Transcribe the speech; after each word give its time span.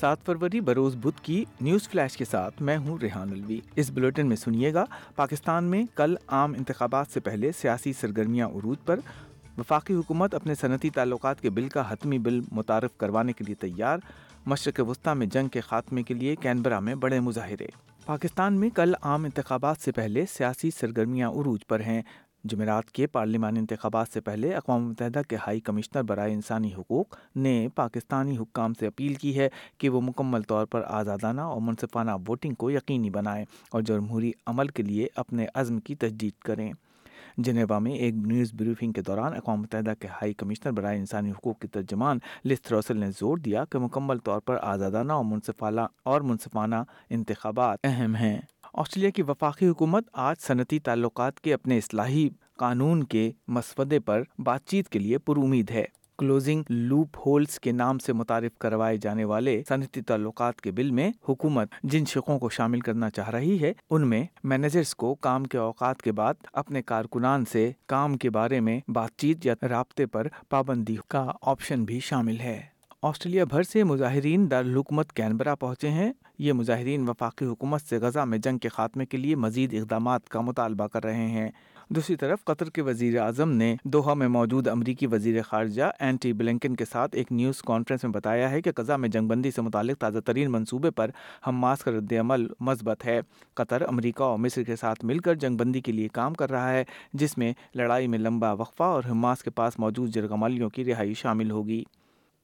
سات 0.00 0.26
فروری 0.26 0.60
بروز 0.60 0.96
بدھ 0.96 1.20
کی 1.22 1.44
نیوز 1.60 1.88
فلیش 1.88 2.16
کے 2.16 2.24
ساتھ 2.24 2.62
میں 2.62 2.76
ہوں 2.76 2.98
ریحان 3.02 3.30
الوی 3.30 3.60
اس 3.76 3.90
بلوٹن 3.90 4.26
میں 4.26 4.36
سنیے 4.36 4.74
گا، 4.74 4.84
پاکستان 5.16 5.64
میں 5.64 5.84
کل 5.94 6.14
عام 6.26 6.52
انتخابات 6.52 7.06
سے 7.08 7.20
پہلے 7.20 7.52
سیاسی 7.52 7.92
سرگرمیاں 7.92 8.48
عروج 8.48 8.76
پر۔ 8.84 9.00
وفاقی 9.58 9.94
حکومت 9.94 10.34
اپنے 10.34 10.54
صنعتی 10.54 10.90
تعلقات 10.90 11.40
کے 11.40 11.50
بل 11.50 11.68
کا 11.68 11.92
حتمی 11.92 12.18
بل 12.18 12.40
متعارف 12.52 12.96
کروانے 12.96 13.32
کے 13.32 13.44
لیے 13.44 13.54
تیار۔ 13.54 13.98
مشرق 14.46 14.80
وسطی 14.88 15.14
میں 15.14 15.26
جنگ 15.26 15.48
کے 15.48 15.60
خاتمے 15.60 16.02
کے 16.02 16.14
لیے 16.14 16.36
کینبرا 16.36 16.80
میں 16.80 16.94
بڑے 16.94 17.20
مظاہرے۔ 17.20 17.66
پاکستان 18.06 18.54
میں 18.54 18.70
کل 18.70 18.94
عام 19.02 19.24
انتخابات 19.24 19.76
سے 19.80 19.92
پہلے 19.92 20.24
سیاسی 20.26 20.70
سرگرمیاں 20.70 21.30
عروج 21.30 21.66
پر 21.66 21.80
ہیں۔ 21.80 22.02
جمعرات 22.48 22.90
کے 22.90 23.06
پارلیمانی 23.06 23.58
انتخابات 23.58 24.06
سے 24.12 24.20
پہلے 24.20 24.54
اقوام 24.54 24.88
متحدہ 24.88 25.20
کے 25.28 25.36
ہائی 25.36 25.60
کمشنر 25.60 26.02
برائے 26.02 26.32
انسانی 26.32 26.74
حقوق 26.74 27.16
نے 27.36 27.68
پاکستانی 27.74 28.36
حکام 28.36 28.74
سے 28.74 28.86
اپیل 28.86 29.14
کی 29.14 29.38
ہے 29.38 29.48
کہ 29.78 29.88
وہ 29.88 30.00
مکمل 30.00 30.42
طور 30.42 30.66
پر 30.66 30.82
آزادانہ 30.86 31.40
اور 31.40 31.60
منصفانہ 31.60 32.10
ووٹنگ 32.10 32.54
کو 32.54 32.70
یقینی 32.70 33.10
بنائیں 33.10 33.44
اور 33.70 33.82
جمہوری 33.82 34.32
عمل 34.46 34.68
کے 34.68 34.82
لیے 34.82 35.06
اپنے 35.16 35.46
عزم 35.54 35.78
کی 35.78 35.94
تجدید 35.94 36.32
کریں۔ 36.44 36.72
جنیوا 37.38 37.78
میں 37.78 37.92
ایک 37.92 38.14
نیوز 38.14 38.54
بریفنگ 38.54 38.92
کے 38.92 39.02
دوران 39.02 39.32
اقوام 39.34 39.60
متحدہ 39.60 39.92
کے 39.98 40.08
ہائی 40.08 40.32
کمشنر 40.32 40.72
برائے 40.72 40.98
انسانی 40.98 41.30
حقوق 41.30 41.58
کے 41.58 41.68
ترجمان 41.68 42.18
لس 42.44 42.58
روسل 42.70 42.96
نے 42.96 43.10
زور 43.10 43.36
دیا 43.36 43.64
کہ 43.64 43.78
مکمل 43.78 44.18
طور 44.18 44.40
پر 44.40 44.58
آزادانہ 44.62 45.12
اور 45.12 45.24
منصفانہ 45.24 45.80
اور 46.02 46.20
منصفانہ 46.20 46.74
انتخابات 47.10 47.78
اہم 47.84 48.14
ہیں۔ 48.14 48.40
آسٹریلیا 48.76 49.10
کی 49.10 49.22
وفاقی 49.22 49.68
حکومت 49.68 50.08
آج 50.12 50.36
صنعتی 50.40 50.78
تعلقات 50.78 51.40
کے 51.40 51.54
اپنے 51.54 51.78
اصلاحی 51.78 52.28
قانون 52.58 53.02
کے 53.02 53.32
مسودے 53.48 54.00
پر 54.00 54.22
بات 54.38 54.64
چیت 54.64 54.88
کے 54.88 54.98
لیے 54.98 55.18
پر 55.18 55.36
امید 55.36 55.70
ہے۔ 55.70 55.84
کلوزنگ 56.18 56.62
لوپ 56.68 57.16
ہولز 57.26 57.60
کے 57.60 57.72
نام 57.72 57.98
سے 57.98 58.12
متعارف 58.12 58.58
کروائے 58.58 58.96
جانے 58.96 59.24
والے 59.24 59.62
صنعتی 59.68 60.00
تعلقات 60.00 60.60
کے 60.60 60.70
بل 60.70 60.90
میں 60.90 61.10
حکومت 61.28 61.68
جن 61.82 62.04
شقوں 62.04 62.38
کو 62.38 62.48
شامل 62.48 62.80
کرنا 62.80 63.10
چاہ 63.10 63.30
رہی 63.30 63.60
ہے، 63.60 63.72
ان 63.90 64.08
میں 64.08 64.24
مینیجرز 64.44 64.94
کو 64.94 65.14
کام 65.14 65.44
کے 65.44 65.58
اوقات 65.58 66.02
کے 66.02 66.12
بعد 66.12 66.34
اپنے 66.52 66.82
کارکنان 66.82 67.44
سے 67.44 67.72
کام 67.86 68.16
کے 68.16 68.30
بارے 68.30 68.60
میں 68.60 68.80
بات 68.88 69.10
چیت 69.16 69.46
یا 69.46 69.54
رابطے 69.68 70.06
پر 70.06 70.26
پابندی 70.48 70.96
کا 71.08 71.32
آپشن 71.42 71.84
بھی 71.84 72.00
شامل 72.00 72.40
ہے۔ 72.40 72.75
آسٹریلیا 73.02 73.44
بھر 73.44 73.62
سے 73.62 73.84
مظاہرین 73.84 74.50
دارالحکومت 74.50 75.12
کینبرا 75.12 75.54
پہنچے 75.54 75.88
ہیں۔ 75.88 76.12
یہ 76.38 76.52
مظاہرین 76.52 77.08
وفاقی 77.08 77.44
حکومت 77.44 77.82
سے 77.82 77.98
غزہ 77.98 78.18
میں 78.18 78.38
جنگ 78.38 78.58
کے 78.58 78.68
خاتمے 78.68 79.06
کے 79.06 79.16
لیے 79.16 79.36
مزید 79.36 79.74
اقدامات 79.74 80.28
کا 80.28 80.40
مطالبہ 80.40 80.86
کر 80.86 81.04
رہے 81.04 81.26
ہیں۔ 81.26 81.50
دوسری 81.88 82.16
طرف 82.16 82.44
قطر 82.44 82.70
کے 82.70 82.82
وزیر 82.82 83.20
اعظم 83.20 83.52
نے 83.52 83.76
دوحہ 83.84 84.14
میں 84.14 84.28
موجود 84.28 84.68
امریکی 84.68 85.06
وزیر 85.06 85.42
خارجہ 85.42 85.84
اینٹی 86.00 86.32
بلنکن 86.32 86.76
کے 86.76 86.84
ساتھ 86.84 87.16
ایک 87.16 87.32
نیوز 87.32 87.62
کانفرنس 87.62 88.04
میں 88.04 88.12
بتایا 88.12 88.50
ہے 88.50 88.62
کہ 88.62 88.70
غزہ 88.78 88.92
میں 88.92 89.08
جنگ 89.08 89.28
بندی 89.28 89.50
سے 89.50 89.62
متعلق 89.62 89.98
تازہ 89.98 90.18
ترین 90.18 90.52
منصوبے 90.52 90.90
پر 90.90 91.10
حماس 91.46 91.84
کا 91.84 91.90
رد 91.90 92.12
عمل 92.12 92.46
مثبت 92.60 93.06
ہے۔ 93.06 93.20
قطر، 93.54 93.82
امریکہ 93.88 94.22
اور 94.22 94.38
مصر 94.38 94.62
کے 94.62 94.76
ساتھ 94.76 95.04
مل 95.04 95.18
کر 95.18 95.34
جنگ 95.34 95.56
بندی 95.56 95.80
کے 95.80 95.92
لیے 95.92 96.08
کام 96.08 96.34
کر 96.34 96.50
رہا 96.50 96.72
ہے، 96.72 96.84
جس 97.12 97.38
میں 97.38 97.52
لڑائی 97.74 98.06
میں 98.06 98.18
لمبا 98.18 98.52
وقفہ 98.52 98.82
اور 98.82 99.02
حماس 99.10 99.42
کے 99.42 99.50
پاس 99.50 99.78
موجود 99.78 100.10
جرگمالیوں 100.10 100.70
کی 100.70 100.84
رہائی 100.84 101.14
شامل 101.14 101.50
ہوگی۔ 101.50 101.84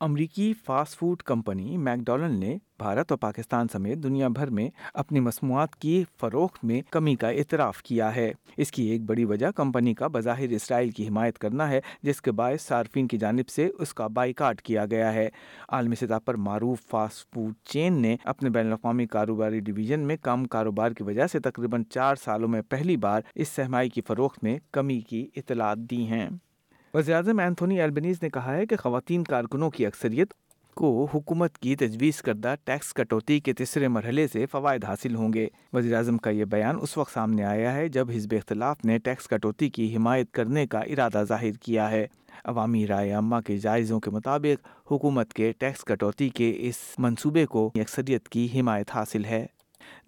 امریکی 0.02 0.52
fast 0.64 0.98
food 0.98 1.22
company 1.22 1.76
make 1.76 2.06
Donald 2.06 2.38
نے 2.38 2.58
بھارت 2.78 3.12
اور 3.12 3.18
پاکستان 3.18 3.66
سمیت 3.72 3.98
دنیا 3.98 4.28
بھر 4.28 4.50
میں 4.50 4.70
اپنی 4.94 5.20
مصنوعات 5.20 5.76
کی 5.76 6.04
فروخت 6.20 6.64
میں 6.64 6.82
کمی 6.90 7.14
کا 7.16 7.28
اعتراف 7.28 7.82
کیا 7.82 8.16
ہے۔ 8.16 8.32
اس 8.56 8.70
کی 8.70 8.82
ایک 8.82 9.02
بڑی 9.02 9.24
وجہ 9.24 9.50
کمپنی 9.50 9.94
کا 9.94 10.06
بظاہر 10.06 10.48
اسرائیل 10.48 10.90
کی 10.90 11.08
حمایت 11.08 11.38
کرنا 11.38 11.68
ہے، 11.68 11.80
جس 12.02 12.22
کے 12.22 12.32
باعث 12.32 12.62
صارفین 12.62 13.08
کی 13.08 13.18
جانب 13.18 13.48
سے 13.48 13.70
اس 13.78 13.94
کا 13.94 14.06
بائیکاٹ 14.06 14.62
کیا 14.62 14.86
گیا 14.86 15.14
ہے۔ 15.14 15.28
عالمی 15.68 15.94
سطح 15.94 16.18
پر 16.24 16.34
معروف 16.34 16.78
فاسٹ 16.90 17.34
فوڈ 17.34 17.54
چین 17.64 18.02
نے 18.02 18.16
اپنے 18.24 18.50
بین 18.50 18.66
الاقوامی 18.66 19.06
کاروباری 19.06 19.60
ڈویژن 19.60 20.00
میں 20.00 20.16
کم 20.16 20.44
کاروبار 20.44 20.90
کی 20.90 21.02
وجہ 21.02 21.26
سے 21.26 21.40
تقریباً 21.40 21.84
چار 21.84 22.14
سالوں 22.14 22.48
میں 22.48 22.62
پہلی 22.62 22.96
بار 22.96 23.20
اس 23.34 23.48
سہمائی 23.48 23.88
کی 23.88 24.00
فروخت 24.00 24.44
میں 24.44 24.58
کمی 24.72 25.00
کی 25.00 25.28
اطلاعات 25.36 25.78
دی 25.78 26.06
ہیں۔ 26.06 26.30
وزیر 26.94 27.14
اعظم 27.14 27.38
اینتھونی 27.38 27.80
ایلبنیز 27.80 28.16
نے 28.22 28.30
کہا 28.30 28.56
ہے 28.56 28.66
کہ 28.66 28.76
خواتین 28.76 29.24
کارکنوں 29.24 29.70
کی 29.70 29.86
اکثریت 29.86 30.34
کو 30.74 31.08
حکومت 31.14 31.58
کی 31.58 31.76
تجویز 31.76 32.22
کردہ 32.22 32.54
ٹیکس 32.64 32.94
کٹوتی 32.94 33.40
کے 33.40 33.52
تیسرے 33.52 33.88
مرحلے 33.88 34.26
سے 34.28 34.46
فوائد 34.46 34.84
حاصل 34.84 35.14
ہوں 35.14 35.32
گے۔ 35.32 35.48
وزیر 35.72 35.94
اعظم 35.94 36.18
کا 36.18 36.30
یہ 36.30 36.44
بیان 36.44 36.76
اس 36.80 36.96
وقت 36.96 37.12
سامنے 37.12 37.44
آیا 37.44 37.74
ہے 37.74 37.88
جب 37.88 38.10
حزب 38.10 38.34
اختلاف 38.36 38.84
نے 38.84 38.98
ٹیکس 38.98 39.28
کٹوتی 39.28 39.70
کی 39.70 39.96
حمایت 39.96 40.30
کرنے 40.30 40.66
کا 40.66 40.78
ارادہ 40.78 41.24
ظاہر 41.28 41.52
کیا 41.60 41.90
ہے۔ 41.90 42.06
عوامی 42.44 42.86
رائے 42.86 43.12
عامہ 43.12 43.36
کے 43.46 43.56
جائزوں 43.56 44.00
کے 44.00 44.10
مطابق 44.10 44.66
حکومت 44.92 45.32
کے 45.32 45.52
ٹیکس 45.58 45.84
کٹوتی 45.84 46.28
کے 46.28 46.54
اس 46.58 46.76
منصوبے 46.98 47.46
کو 47.46 47.70
اکثریت 47.74 48.28
کی 48.28 48.48
حمایت 48.60 48.90
حاصل 48.94 49.24
ہے۔ 49.24 49.46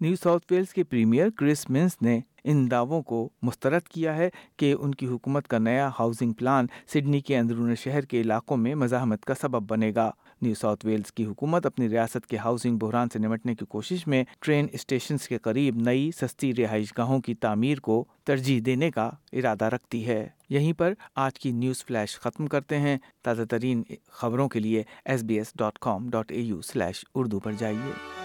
نیو 0.01 0.15
ساؤتھ 0.23 0.53
ویلز 0.53 0.73
کے 0.73 0.83
پریمیئر 0.83 1.29
کرس 1.29 1.69
منس 1.69 2.01
نے 2.01 2.19
ان 2.47 2.71
دعووں 2.71 3.01
کو 3.01 3.29
مسترد 3.41 3.81
کیا 3.81 4.17
ہے 4.17 4.29
کہ 4.57 4.75
ان 4.79 4.95
کی 4.95 5.05
حکومت 5.07 5.47
کا 5.47 5.57
نیا 5.57 5.89
ہاؤسنگ 5.99 6.33
پلان 6.33 6.65
سڈنی 6.93 7.19
کے 7.19 7.37
اندرون 7.37 7.75
شہر 7.75 8.01
کے 8.01 8.21
علاقوں 8.21 8.57
میں 8.57 8.75
مزاحمت 8.75 9.25
کا 9.25 9.33
سبب 9.41 9.71
بنے 9.71 9.91
گا۔ 9.95 10.11
نیو 10.41 10.53
ساؤتھ 10.53 10.85
ویلز 10.85 11.11
کی 11.11 11.25
حکومت 11.25 11.65
اپنی 11.65 11.89
ریاست 11.89 12.27
کے 12.27 12.37
ہاؤسنگ 12.37 12.77
بحران 12.77 13.07
سے 13.13 13.19
نمٹنے 13.19 13.55
کی 13.55 13.65
کوشش 13.65 14.07
میں 14.07 14.23
ٹرین 14.39 14.67
اسٹیشنز 14.71 15.27
کے 15.27 15.37
قریب 15.37 15.75
نئی 15.75 16.11
سستی 16.11 16.55
رہائش 16.55 16.97
گاہوں 16.97 17.19
کی 17.19 17.35
تعمیر 17.35 17.79
کو 17.79 18.05
ترجیح 18.23 18.61
دینے 18.65 18.91
کا 18.91 19.09
ارادہ 19.33 19.65
رکھتی 19.65 20.07
ہے۔ 20.07 20.27
یہیں 20.49 20.73
پر 20.73 20.93
آج 21.15 21.39
کی 21.39 21.51
نیوز 21.51 21.85
فلیش 21.85 22.19
ختم 22.19 22.47
کرتے 22.47 22.79
ہیں۔ 22.79 22.97
تازہ 23.23 23.43
ترین 23.43 23.83
خبروں 24.09 24.49
کے 24.49 24.59
لیے 24.59 24.83
S 25.05 25.23
B 25.23 25.37
S 25.37 25.51
dot 25.55 25.79
com 25.79 26.09
dot 26.09 26.31
A 26.31 26.41
U 26.41 26.61
slash 26.61 27.05
Urdu 27.15 27.39
پر 27.39 27.51
جائیے۔ 27.51 28.24